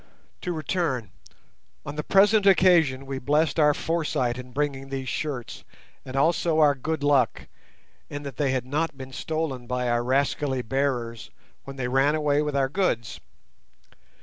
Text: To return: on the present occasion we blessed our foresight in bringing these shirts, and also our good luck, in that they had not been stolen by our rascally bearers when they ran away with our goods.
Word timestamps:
To 0.41 0.51
return: 0.51 1.11
on 1.85 1.95
the 1.95 2.01
present 2.03 2.47
occasion 2.47 3.05
we 3.05 3.19
blessed 3.19 3.59
our 3.59 3.75
foresight 3.75 4.39
in 4.39 4.51
bringing 4.51 4.89
these 4.89 5.07
shirts, 5.09 5.63
and 6.03 6.15
also 6.15 6.59
our 6.59 6.73
good 6.73 7.03
luck, 7.03 7.45
in 8.09 8.23
that 8.23 8.37
they 8.37 8.49
had 8.49 8.65
not 8.65 8.97
been 8.97 9.13
stolen 9.13 9.67
by 9.67 9.87
our 9.89 10.03
rascally 10.03 10.63
bearers 10.63 11.29
when 11.65 11.75
they 11.75 11.87
ran 11.87 12.15
away 12.15 12.41
with 12.41 12.55
our 12.55 12.67
goods. 12.67 13.19